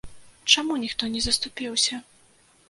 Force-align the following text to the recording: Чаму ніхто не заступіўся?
Чаму 0.53 0.77
ніхто 0.83 1.09
не 1.17 1.21
заступіўся? 1.27 2.01